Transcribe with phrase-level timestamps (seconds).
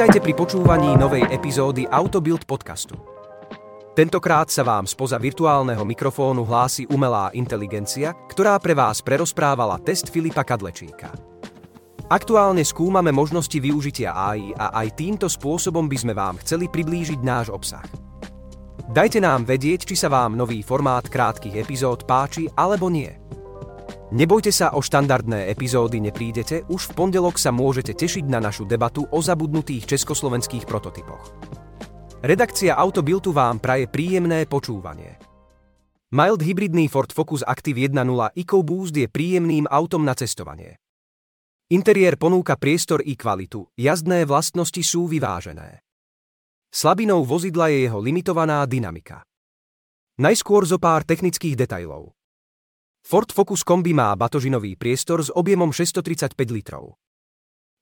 [0.00, 2.96] Vítajte pri počúvaní novej epizódy Autobuild podcastu.
[3.92, 10.40] Tentokrát sa vám spoza virtuálneho mikrofónu hlási umelá inteligencia, ktorá pre vás prerozprávala test Filipa
[10.40, 11.12] Kadlečíka.
[12.08, 17.52] Aktuálne skúmame možnosti využitia AI a aj týmto spôsobom by sme vám chceli priblížiť náš
[17.52, 17.84] obsah.
[18.88, 23.12] Dajte nám vedieť, či sa vám nový formát krátkých epizód páči alebo nie.
[24.10, 29.06] Nebojte sa, o štandardné epizódy neprídete, už v pondelok sa môžete tešiť na našu debatu
[29.06, 31.30] o zabudnutých československých prototypoch.
[32.18, 35.14] Redakcia Autobiltu vám praje príjemné počúvanie.
[36.10, 40.82] Mild hybridný Ford Focus Active 1.0 EcoBoost je príjemným autom na cestovanie.
[41.70, 45.86] Interiér ponúka priestor i kvalitu, jazdné vlastnosti sú vyvážené.
[46.74, 49.22] Slabinou vozidla je jeho limitovaná dynamika.
[50.18, 52.10] Najskôr zo pár technických detajlov.
[53.10, 56.94] Ford Focus Kombi má batožinový priestor s objemom 635 litrov.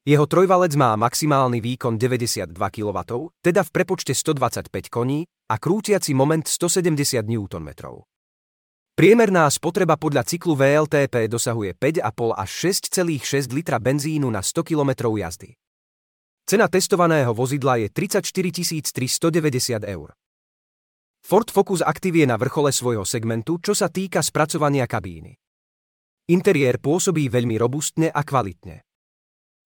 [0.09, 2.99] Jeho trojvalec má maximálny výkon 92 kW,
[3.45, 7.69] teda v prepočte 125 koní a krútiaci moment 170 Nm.
[8.97, 12.51] Priemerná spotreba podľa cyklu VLTP dosahuje 5,5 až
[12.97, 15.55] 6,6 litra benzínu na 100 km jazdy.
[16.49, 18.25] Cena testovaného vozidla je 34
[18.97, 20.17] 390 eur.
[21.25, 25.35] Ford Focus Active je na vrchole svojho segmentu, čo sa týka spracovania kabíny.
[26.29, 28.85] Interiér pôsobí veľmi robustne a kvalitne.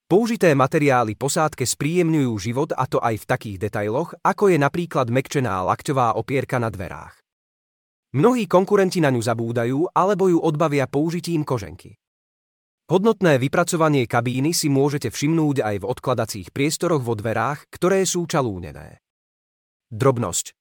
[0.07, 5.65] Použité materiály posádke spríjemňujú život a to aj v takých detailoch, ako je napríklad mekčená
[5.65, 7.17] lakťová opierka na dverách.
[8.13, 11.97] Mnohí konkurenti na ňu zabúdajú alebo ju odbavia použitím koženky.
[12.93, 19.01] Hodnotné vypracovanie kabíny si môžete všimnúť aj v odkladacích priestoroch vo dverách, ktoré sú čalúnené.
[19.89, 20.53] Drobnosť.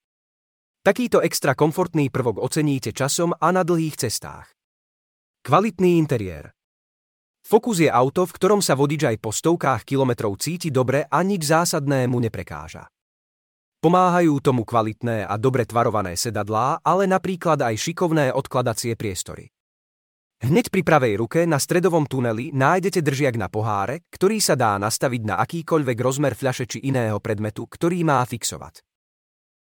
[0.82, 4.50] Takýto extra komfortný prvok oceníte časom a na dlhých cestách.
[5.46, 6.50] Kvalitný interiér.
[7.46, 11.46] Focus je auto, v ktorom sa vodič aj po stovkách kilometrov cíti dobre a nič
[11.54, 12.90] zásadnému neprekáža.
[13.78, 19.54] Pomáhajú tomu kvalitné a dobre tvarované sedadlá, ale napríklad aj šikovné odkladacie priestory.
[20.42, 25.22] Hneď pri pravej ruke na stredovom tuneli nájdete držiak na poháre, ktorý sa dá nastaviť
[25.30, 28.82] na akýkoľvek rozmer fľaše či iného predmetu, ktorý má fixovať.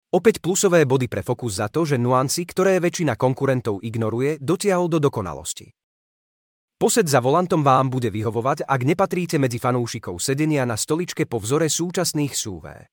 [0.08, 4.96] Opäť plusové body pre Focus za to, že nuancy, ktoré väčšina konkurentov ignoruje, dotiahol do
[4.96, 5.68] dokonalosti.
[6.80, 11.68] Posed za volantom vám bude vyhovovať, ak nepatríte medzi fanúšikov sedenia na stoličke po vzore
[11.68, 12.88] súčasných SUV.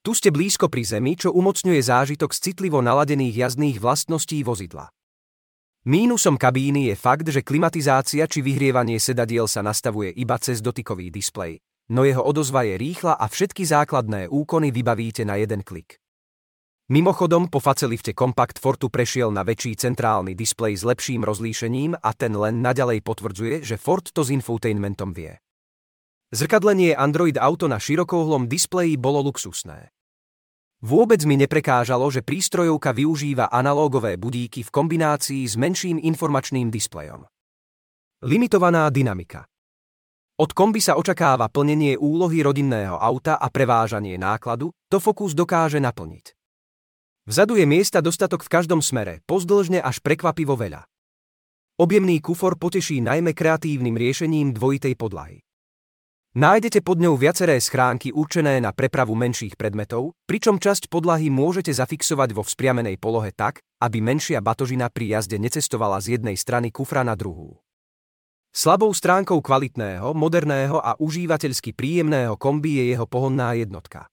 [0.00, 4.88] Tu ste blízko pri zemi, čo umocňuje zážitok z citlivo naladených jazdných vlastností vozidla.
[5.84, 11.60] Mínusom kabíny je fakt, že klimatizácia či vyhrievanie sedadiel sa nastavuje iba cez dotykový displej,
[11.92, 16.01] no jeho odozva je rýchla a všetky základné úkony vybavíte na jeden klik.
[16.92, 22.36] Mimochodom, po facelifte Compact Fortu prešiel na väčší centrálny displej s lepším rozlíšením a ten
[22.36, 25.40] len naďalej potvrdzuje, že Ford to s infotainmentom vie.
[26.36, 29.88] Zrkadlenie Android Auto na širokouhlom displeji bolo luxusné.
[30.84, 37.24] Vôbec mi neprekážalo, že prístrojovka využíva analógové budíky v kombinácii s menším informačným displejom.
[38.20, 39.48] Limitovaná dynamika
[40.36, 46.41] Od kombi sa očakáva plnenie úlohy rodinného auta a prevážanie nákladu, to Focus dokáže naplniť.
[47.22, 50.82] Vzadu je miesta dostatok v každom smere, pozdĺžne až prekvapivo veľa.
[51.78, 55.38] Objemný kufor poteší najmä kreatívnym riešením dvojitej podlahy.
[56.34, 62.34] Nájdete pod ňou viaceré schránky určené na prepravu menších predmetov, pričom časť podlahy môžete zafixovať
[62.34, 67.14] vo vzpriamenej polohe tak, aby menšia batožina pri jazde necestovala z jednej strany kufra na
[67.14, 67.62] druhú.
[68.50, 74.11] Slabou stránkou kvalitného, moderného a užívateľsky príjemného kombi je jeho pohonná jednotka.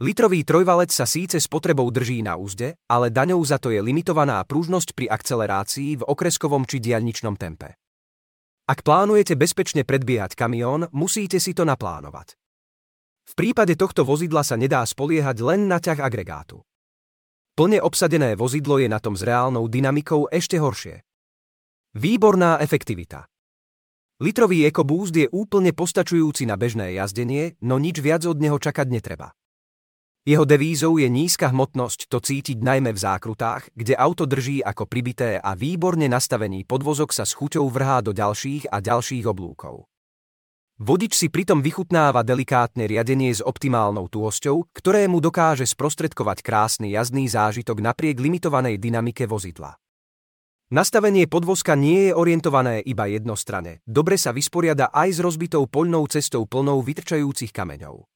[0.00, 4.40] Litrový trojvalec sa síce s potrebou drží na úzde, ale daňou za to je limitovaná
[4.48, 7.76] pružnosť pri akcelerácii v okreskovom či diaľničnom tempe.
[8.64, 12.32] Ak plánujete bezpečne predbiehať kamión, musíte si to naplánovať.
[13.28, 16.64] V prípade tohto vozidla sa nedá spoliehať len na ťah agregátu.
[17.52, 21.04] Plne obsadené vozidlo je na tom s reálnou dynamikou ešte horšie.
[21.92, 23.28] Výborná efektivita.
[24.24, 29.36] Litrový EcoBoost je úplne postačujúci na bežné jazdenie, no nič viac od neho čakať netreba.
[30.20, 35.40] Jeho devízou je nízka hmotnosť, to cítiť najmä v zákrutách, kde auto drží ako pribité
[35.40, 39.88] a výborne nastavený podvozok sa s chuťou vrhá do ďalších a ďalších oblúkov.
[40.76, 47.24] Vodič si pritom vychutnáva delikátne riadenie s optimálnou tuhosťou, ktoré mu dokáže sprostredkovať krásny jazdný
[47.24, 49.76] zážitok napriek limitovanej dynamike vozidla.
[50.72, 56.44] Nastavenie podvozka nie je orientované iba jednostrane, dobre sa vysporiada aj s rozbitou poľnou cestou
[56.44, 58.09] plnou vytrčajúcich kameňov.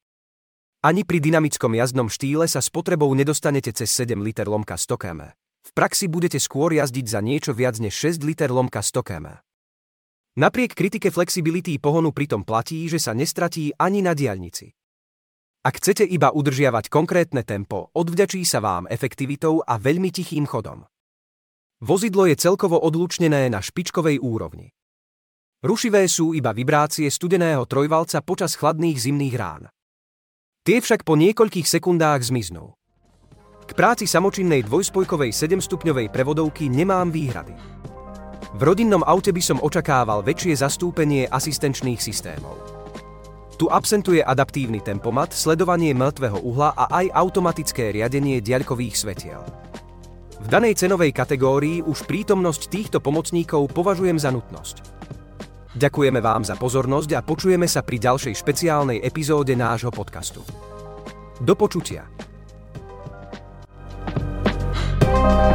[0.85, 5.33] Ani pri dynamickom jazdnom štýle sa s potrebou nedostanete cez 7 liter lomka 100 km.
[5.65, 9.41] V praxi budete skôr jazdiť za niečo viac než 6 liter lomka 100 km.
[10.37, 14.77] Napriek kritike flexibility pohonu pritom platí, že sa nestratí ani na diaľnici.
[15.65, 20.85] Ak chcete iba udržiavať konkrétne tempo, odvďačí sa vám efektivitou a veľmi tichým chodom.
[21.81, 24.69] Vozidlo je celkovo odlučnené na špičkovej úrovni.
[25.65, 29.65] Rušivé sú iba vibrácie studeného trojvalca počas chladných zimných rán.
[30.65, 32.73] Tie však po niekoľkých sekundách zmiznú.
[33.69, 37.53] K práci samočinnej dvojspojkovej 7-stupňovej prevodovky nemám výhrady.
[38.57, 42.57] V rodinnom aute by som očakával väčšie zastúpenie asistenčných systémov.
[43.61, 49.45] Tu absentuje adaptívny tempomat, sledovanie mŕtvého uhla a aj automatické riadenie diaľkových svetiel.
[50.41, 55.04] V danej cenovej kategórii už prítomnosť týchto pomocníkov považujem za nutnosť.
[55.75, 60.39] Ďakujeme vám za pozornosť a počujeme sa pri ďalšej špeciálnej epizóde nášho podcastu.
[61.43, 62.07] Do počutia.
[65.15, 65.54] thank you